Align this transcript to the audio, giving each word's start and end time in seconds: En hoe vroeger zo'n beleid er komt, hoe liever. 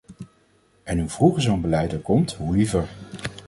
En 0.83 0.99
hoe 0.99 1.09
vroeger 1.09 1.41
zo'n 1.41 1.61
beleid 1.61 1.91
er 1.91 1.99
komt, 2.01 2.33
hoe 2.33 2.55
liever. 2.55 2.87